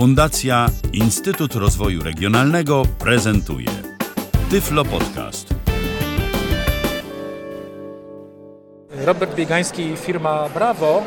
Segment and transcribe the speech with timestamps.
[0.00, 3.68] Fundacja Instytut Rozwoju Regionalnego prezentuje
[4.50, 5.54] Tyflo Podcast.
[8.90, 11.02] Robert Biegański, firma Bravo,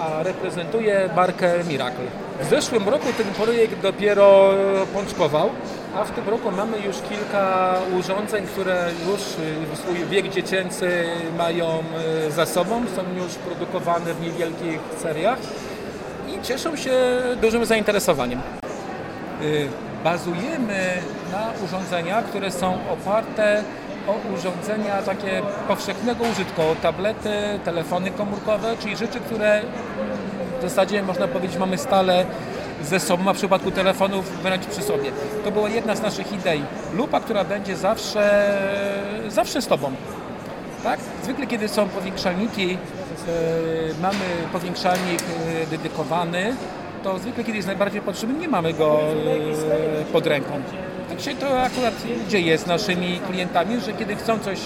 [0.00, 2.04] a reprezentuje markę Miracle.
[2.40, 4.50] W zeszłym roku ten projekt dopiero
[4.94, 5.50] pączkował,
[5.94, 11.04] a w tym roku mamy już kilka urządzeń, które już y, swój wiek dziecięcy
[11.38, 11.84] mają
[12.28, 15.38] y, za sobą, są już produkowane w niewielkich seriach
[16.46, 16.92] cieszą się
[17.40, 18.40] dużym zainteresowaniem.
[19.42, 19.68] Y,
[20.04, 20.88] Bazujemy
[21.32, 23.62] na urządzeniach, które są oparte
[24.08, 27.30] o urządzenia takie powszechnego użytku, tablety,
[27.64, 29.62] telefony komórkowe, czyli rzeczy, które
[30.58, 32.24] w zasadzie można powiedzieć mamy stale
[32.82, 35.10] ze sobą, a w przypadku telefonów wręcz przy sobie.
[35.44, 36.62] To była jedna z naszych idei.
[36.94, 38.54] Lupa, która będzie zawsze,
[39.28, 39.92] zawsze z Tobą.
[40.82, 41.00] Tak?
[41.22, 42.78] Zwykle kiedy są powiększalniki,
[44.02, 46.56] mamy powiększalnik e, dedykowany,
[47.02, 50.62] to zwykle kiedy jest najbardziej potrzebny, nie mamy go e, pod ręką.
[51.08, 51.94] Tak się to akurat
[52.28, 54.58] dzieje z naszymi klientami, że kiedy chcą coś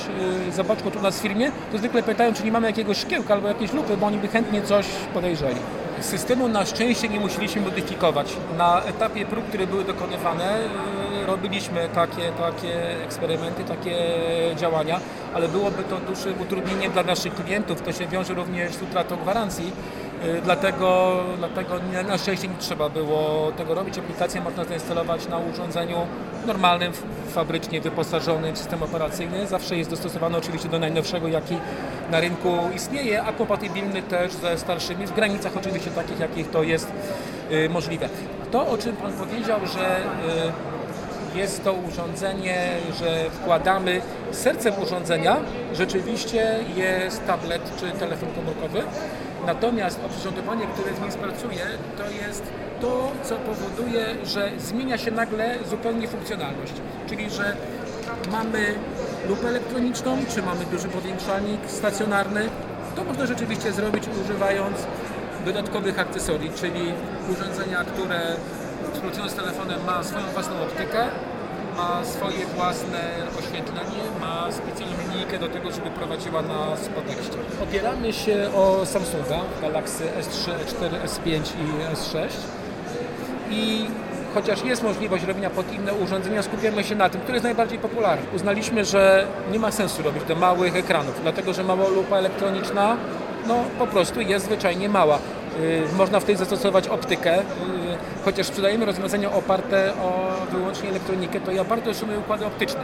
[0.48, 3.48] e, zobaczyć tu nas w firmie, to zwykle pytają, czy nie mamy jakiegoś szkiełka albo
[3.48, 5.60] jakiejś lupy, bo oni by chętnie coś podejrzeli.
[6.00, 8.36] Systemu na szczęście nie musieliśmy modyfikować.
[8.58, 10.60] Na etapie prób, które były dokonywane, e,
[11.26, 13.96] robiliśmy takie, takie eksperymenty, takie
[14.56, 15.00] działania,
[15.34, 17.82] ale byłoby to dużym utrudnieniem dla naszych klientów.
[17.82, 19.72] To się wiąże również z utratą gwarancji.
[20.24, 21.74] Y, Dlatego, dlatego
[22.08, 23.98] na szczęście nie trzeba było tego robić.
[23.98, 25.96] Aplikację można zainstalować na urządzeniu
[26.46, 26.92] normalnym,
[27.28, 29.46] fabrycznie wyposażonym w system operacyjny.
[29.46, 31.56] Zawsze jest dostosowany oczywiście do najnowszego, jaki
[32.10, 36.92] na rynku istnieje, a kompatybilny też ze starszymi, w granicach oczywiście takich, jakich to jest
[37.52, 38.08] y, możliwe.
[38.52, 40.79] To, o czym Pan powiedział, że y,
[41.34, 44.00] jest to urządzenie, że wkładamy
[44.32, 45.36] sercem urządzenia
[45.74, 48.82] rzeczywiście jest tablet czy telefon komórkowy.
[49.46, 51.66] Natomiast oprzyrządowanie, które z nim pracuje,
[51.98, 52.42] to jest
[52.80, 56.72] to, co powoduje, że zmienia się nagle zupełnie funkcjonalność.
[57.08, 57.56] Czyli, że
[58.32, 58.74] mamy
[59.28, 62.48] lupę elektroniczną, czy mamy duży powiększalnik stacjonarny,
[62.96, 64.76] to można rzeczywiście zrobić używając
[65.44, 66.92] dodatkowych akcesorii, czyli
[67.32, 68.20] urządzenia, które
[68.92, 71.06] współpracując z telefonem ma swoją własną optykę,
[71.76, 73.00] ma swoje własne
[73.38, 77.36] oświetlenie, ma specjalną linijkę do tego, żeby prowadziła nas po tekście.
[77.62, 82.28] Opieramy się o Samsunga Galaxy S3, S4, S5 i S6
[83.50, 83.86] i
[84.34, 88.26] chociaż jest możliwość robienia pod inne urządzenia, skupiamy się na tym, które jest najbardziej popularne.
[88.34, 92.96] Uznaliśmy, że nie ma sensu robić do małych ekranów, dlatego że mała lupa elektroniczna
[93.46, 95.18] no, po prostu jest zwyczajnie mała.
[95.62, 97.42] Yy, Można wtedy zastosować optykę, yy,
[98.24, 102.82] chociaż sprzedajemy rozwiązania oparte o wyłącznie elektronikę, to i oparte są układy optyczne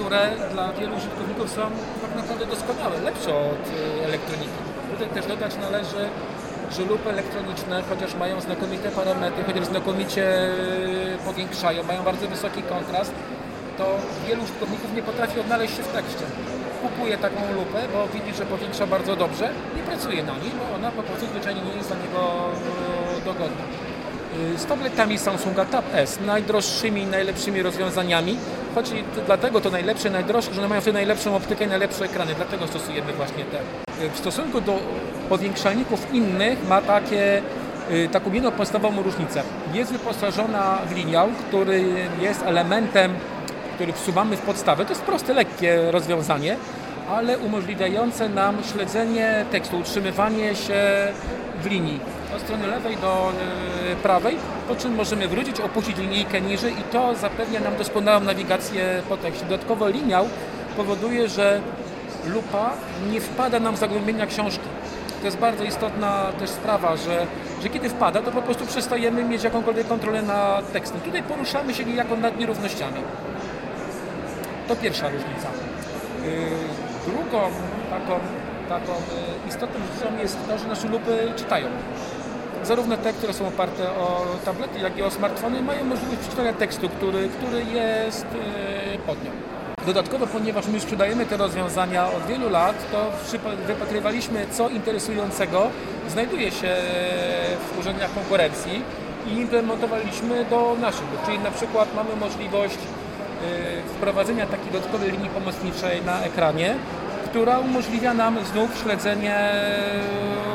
[0.00, 1.62] które dla wielu użytkowników są
[2.02, 3.64] tak naprawdę doskonałe, lepsze od
[4.00, 4.58] y, elektroniki.
[4.92, 6.02] Tutaj też dodać należy,
[6.70, 10.24] że lupy elektroniczne, chociaż mają znakomite parametry, chociaż znakomicie
[11.14, 13.12] y, powiększają, mają bardzo wysoki kontrast,
[13.80, 13.86] to
[14.28, 16.24] wielu użytkowników nie potrafi odnaleźć się w tekście.
[16.82, 20.90] Kupuje taką lupę, bo widzi, że powiększa bardzo dobrze i pracuje na niej, bo ona
[20.90, 22.20] po prostu zwyczajnie nie jest dla niego
[23.20, 23.64] y, dogodna.
[24.54, 28.36] Y, z tabletami Samsunga Tab S, najdroższymi, najlepszymi rozwiązaniami,
[28.74, 32.34] choć i dlatego to najlepsze, najdroższe, że one mają wtedy najlepszą optykę i najlepsze ekrany,
[32.34, 33.58] dlatego stosujemy właśnie te.
[34.04, 34.78] Y, W stosunku do
[35.28, 37.42] powiększalników innych ma takie,
[37.90, 39.42] y, taką jedną podstawową różnicę.
[39.74, 41.84] Jest wyposażona w liniał, który
[42.20, 43.14] jest elementem,
[43.80, 44.84] który wsuwamy w podstawę.
[44.84, 46.56] To jest proste, lekkie rozwiązanie,
[47.10, 51.08] ale umożliwiające nam śledzenie tekstu, utrzymywanie się
[51.62, 52.00] w linii
[52.36, 53.32] od strony lewej do
[53.92, 54.36] e, prawej,
[54.68, 59.44] po czym możemy wrócić, opuścić linijkę niżej i to zapewnia nam doskonałą nawigację po tekście.
[59.44, 60.28] Dodatkowo liniał
[60.76, 61.60] powoduje, że
[62.26, 62.70] lupa
[63.12, 64.68] nie wpada nam w zagłębienia książki.
[65.20, 67.26] To jest bardzo istotna też sprawa, że,
[67.62, 71.00] że kiedy wpada, to po prostu przestajemy mieć jakąkolwiek kontrolę nad tekstem.
[71.00, 73.00] Tutaj poruszamy się niejako nad nierównościami.
[74.70, 75.48] To pierwsza różnica.
[76.24, 76.32] Yy,
[77.06, 77.40] Drugą
[77.90, 78.20] taką,
[78.68, 81.66] taką yy, istotną rzeczą jest to, że nasze lupy czytają.
[82.64, 86.88] Zarówno te, które są oparte o tablety, jak i o smartfony, mają możliwość przeczytania tekstu,
[86.88, 88.26] który, który jest
[88.92, 89.30] yy, pod nią.
[89.86, 93.06] Dodatkowo, ponieważ my sprzedajemy te rozwiązania od wielu lat, to
[93.66, 95.70] wypatrywaliśmy, co interesującego
[96.08, 96.76] znajduje się
[97.74, 98.82] w urządzeniach konkurencji
[99.26, 101.06] i implementowaliśmy do naszych.
[101.26, 103.09] Czyli na przykład mamy możliwość y,
[103.96, 106.74] wprowadzenia takiej dodatkowej linii pomocniczej na ekranie,
[107.24, 109.50] która umożliwia nam znów śledzenie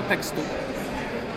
[0.10, 0.42] tekstu.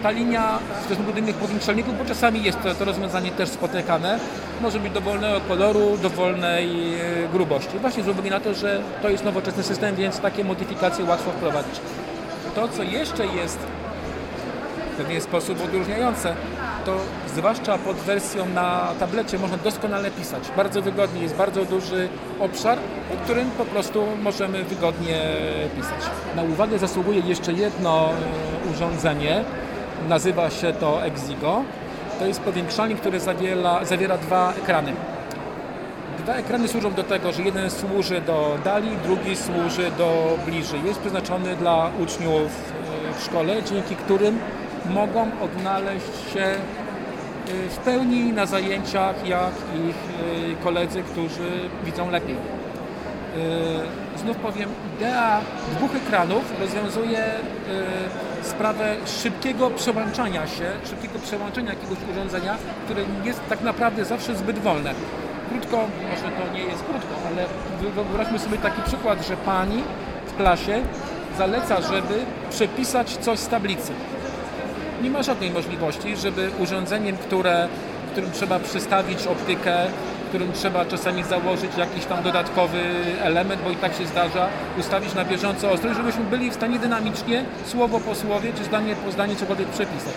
[0.03, 4.19] Ta linia w stosunku do innych powiększalników, bo czasami jest to, to rozwiązanie też spotykane,
[4.61, 7.79] może być dowolnego koloru, dowolnej e, grubości.
[7.79, 11.81] Właśnie z uwagi na to, że to jest nowoczesny system, więc takie modyfikacje łatwo wprowadzić.
[12.55, 13.59] To, co jeszcze jest
[14.99, 16.35] pewien sposób odróżniające,
[16.89, 16.99] to
[17.35, 20.43] zwłaszcza pod wersją na tablecie można doskonale pisać.
[20.57, 22.09] Bardzo wygodnie, jest bardzo duży
[22.41, 22.79] obszar,
[23.11, 25.21] pod którym po prostu możemy wygodnie
[25.77, 26.11] pisać.
[26.37, 29.45] Na uwagę zasługuje jeszcze jedno e, urządzenie,
[30.09, 31.63] nazywa się to Exigo.
[32.19, 34.93] To jest powiększalnik, który zawiera, zawiera dwa ekrany.
[36.19, 40.81] Dwa ekrany służą do tego, że jeden służy do dali, drugi służy do bliżej.
[40.85, 42.73] Jest przeznaczony dla uczniów
[43.11, 44.39] e, w szkole, dzięki którym
[44.91, 46.59] mogą odnaleźć się e,
[47.71, 49.53] w pełni na zajęciach, jak
[49.89, 49.97] ich
[50.61, 51.51] e, koledzy, którzy
[51.85, 52.37] widzą lepiej.
[54.17, 55.41] Znów powiem, idea
[55.77, 57.25] dwóch ekranów rozwiązuje
[58.43, 64.95] sprawę szybkiego przełączania się, szybkiego przełączenia jakiegoś urządzenia, które jest tak naprawdę zawsze zbyt wolne
[65.49, 65.77] krótko,
[66.11, 67.45] może to nie jest krótko, ale
[67.95, 69.83] wyobraźmy sobie taki przykład, że pani
[70.27, 70.83] w klasie
[71.39, 72.15] zaleca, żeby
[72.51, 73.93] przepisać coś z tablicy.
[75.03, 77.69] Nie ma żadnej możliwości, żeby urządzeniem, które,
[78.13, 79.87] którym trzeba przystawić optykę,
[80.29, 82.81] którym trzeba czasami założyć jakiś tam dodatkowy
[83.23, 84.49] element, bo i tak się zdarza,
[84.79, 89.13] ustawić na bieżąco ostrość, żebyśmy byli w stanie dynamicznie, słowo po słowie, czy zdanie po
[89.13, 90.15] zdaniu cokolwiek przepisać.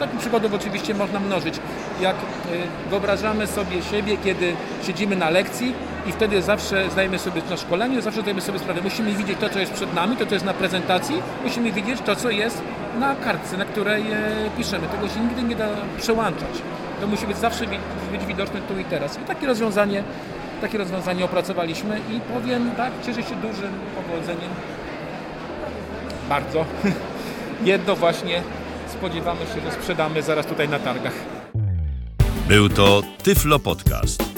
[0.00, 1.54] Takich przykładów oczywiście można mnożyć.
[2.00, 4.56] Jak e, wyobrażamy sobie siebie, kiedy
[4.86, 5.74] siedzimy na lekcji
[6.08, 9.58] i wtedy zawsze zdajemy sobie na szkoleniu, zawsze zdajemy sobie sprawę, musimy widzieć to, co
[9.58, 12.62] jest przed nami, to, co jest na prezentacji, musimy widzieć to, co jest
[12.98, 14.16] na kartce, na której e,
[14.56, 14.86] piszemy.
[14.88, 15.68] Tego się nigdy nie da
[15.98, 16.62] przełączać.
[17.00, 17.64] To musi być zawsze
[18.12, 19.18] być widoczne tu i teraz.
[19.18, 20.02] I takie rozwiązanie,
[20.60, 24.50] takie rozwiązanie opracowaliśmy i powiem tak, cieszę się dużym powodzeniem.
[26.28, 26.64] Bardzo.
[27.64, 28.42] Jedno właśnie
[28.88, 31.14] spodziewamy się, że sprzedamy zaraz tutaj na targach.
[32.48, 34.37] Był to Tyflo Podcast.